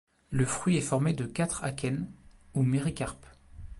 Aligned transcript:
Le 0.31 0.47
fruit 0.47 0.77
est 0.77 0.81
formé 0.81 1.13
de 1.13 1.25
quatre 1.27 1.63
akènes, 1.63 2.09
ou 2.55 2.63
méricarpes. 2.63 3.27